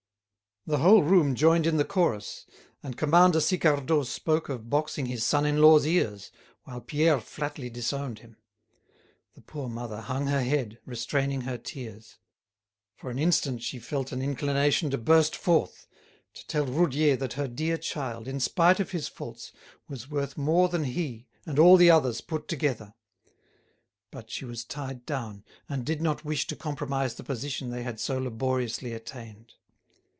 [0.67, 2.45] The whole room joined in the chorus,
[2.83, 6.31] and Commander Sicardot spoke of boxing his son in law's ears,
[6.65, 8.37] while Pierre flatly disowned him.
[9.33, 12.19] The poor mother hung her head, restraining her tears.
[12.95, 15.87] For an instant she felt an inclination to burst forth,
[16.35, 19.51] to tell Roudier that her dear child, in spite of his faults,
[19.87, 22.93] was worth more than he and all the others put together.
[24.11, 27.99] But she was tied down, and did not wish to compromise the position they had
[27.99, 29.55] so laboriously attained.